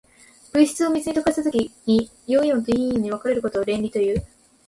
[0.51, 4.25] 物質を水に溶かしたときに、陽イオンと陰イオンに分かれることを電離という。